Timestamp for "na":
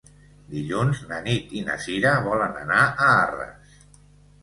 1.11-1.19, 1.69-1.77